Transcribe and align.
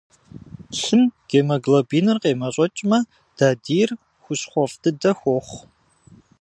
Лъым 0.79 1.03
гемоглобиныр 1.29 2.17
къемэщӏэкӏмэ, 2.23 2.99
дадийр 3.37 3.89
хущхъуэфӏ 4.23 4.77
дыдэ 4.81 5.11
хуохъу. 5.19 5.61